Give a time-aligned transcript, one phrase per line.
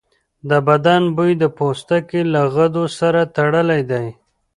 [0.49, 4.07] د بدن بوی د پوستکي له غدو سره تړلی دی.